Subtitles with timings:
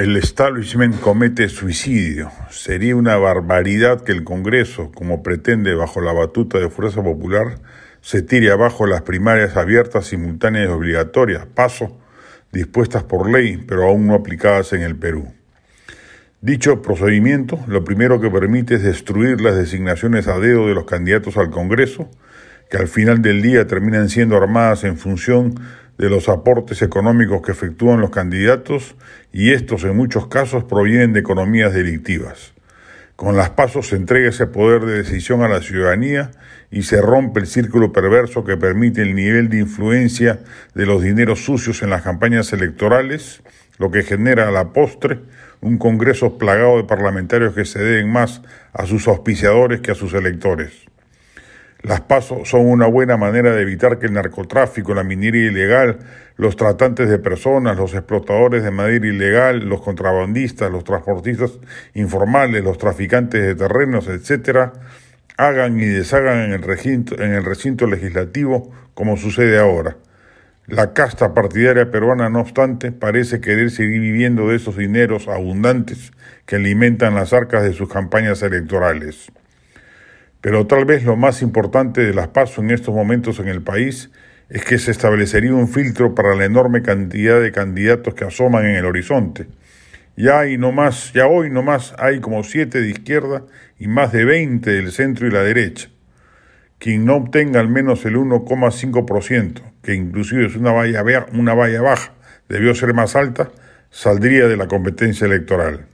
[0.00, 2.32] El establishment comete suicidio.
[2.48, 7.58] Sería una barbaridad que el Congreso, como pretende bajo la batuta de Fuerza Popular,
[8.00, 11.98] se tire abajo las primarias abiertas, simultáneas y obligatorias, paso,
[12.50, 15.34] dispuestas por ley, pero aún no aplicadas en el Perú.
[16.40, 21.36] Dicho procedimiento, lo primero que permite es destruir las designaciones a dedo de los candidatos
[21.36, 22.08] al Congreso,
[22.70, 25.60] que al final del día terminan siendo armadas en función
[26.00, 28.96] de los aportes económicos que efectúan los candidatos
[29.34, 32.54] y estos en muchos casos provienen de economías delictivas.
[33.16, 36.30] Con las pasos se entrega ese poder de decisión a la ciudadanía
[36.70, 40.38] y se rompe el círculo perverso que permite el nivel de influencia
[40.74, 43.42] de los dineros sucios en las campañas electorales,
[43.76, 45.18] lo que genera a la postre
[45.60, 48.40] un Congreso plagado de parlamentarios que se deben más
[48.72, 50.89] a sus auspiciadores que a sus electores.
[51.82, 55.98] Las pasos son una buena manera de evitar que el narcotráfico, la minería ilegal,
[56.36, 61.58] los tratantes de personas, los explotadores de madera ilegal, los contrabandistas, los transportistas
[61.94, 64.74] informales, los traficantes de terrenos, etcétera,
[65.38, 69.96] hagan y deshagan en el recinto, en el recinto legislativo como sucede ahora.
[70.66, 76.12] La casta partidaria peruana, no obstante, parece querer seguir viviendo de esos dineros abundantes
[76.44, 79.32] que alimentan las arcas de sus campañas electorales.
[80.40, 84.10] Pero tal vez lo más importante de las PASO en estos momentos en el país
[84.48, 88.76] es que se establecería un filtro para la enorme cantidad de candidatos que asoman en
[88.76, 89.46] el horizonte.
[90.16, 93.44] Ya hay no más, ya hoy no más hay como siete de izquierda
[93.78, 95.88] y más de 20 del centro y la derecha.
[96.78, 102.12] Quien no obtenga al menos el 1,5%, que inclusive es una valla, una valla baja,
[102.48, 103.50] debió ser más alta,
[103.90, 105.86] saldría de la competencia electoral.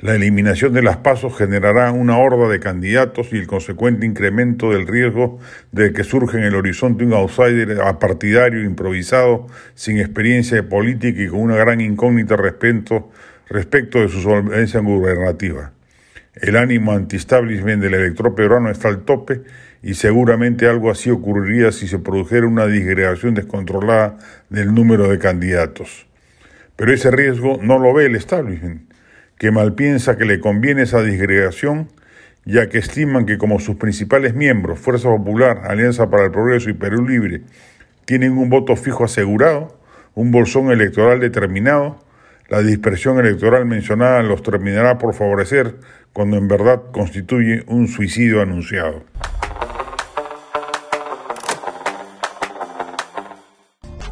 [0.00, 4.86] La eliminación de las pasos generará una horda de candidatos y el consecuente incremento del
[4.86, 5.38] riesgo
[5.72, 11.28] de que surja en el horizonte un outsider apartidario, improvisado, sin experiencia de política y
[11.28, 13.10] con una gran incógnita respecto,
[13.50, 15.72] de su solvencia gubernativa.
[16.34, 19.42] El ánimo anti-establishment del elector peruano está al tope
[19.82, 24.16] y seguramente algo así ocurriría si se produjera una disgregación descontrolada
[24.48, 26.06] del número de candidatos.
[26.76, 28.89] Pero ese riesgo no lo ve el establishment
[29.40, 31.88] que malpiensa que le conviene esa disgregación,
[32.44, 36.74] ya que estiman que como sus principales miembros, Fuerza Popular, Alianza para el Progreso y
[36.74, 37.40] Perú Libre,
[38.04, 39.80] tienen un voto fijo asegurado,
[40.14, 42.04] un bolsón electoral determinado,
[42.50, 45.76] la dispersión electoral mencionada los terminará por favorecer
[46.12, 49.09] cuando en verdad constituye un suicidio anunciado.